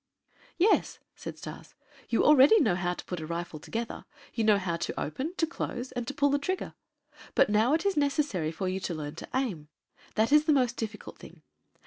[0.57, 1.75] "Yes," said Stas,
[2.09, 5.45] "you already know how to put a rifle together, you know how to open, to
[5.45, 6.73] close, and to pull the trigger.
[7.35, 9.67] But now it is necessary for you to learn to aim.
[10.15, 11.43] That is the most difficult thing.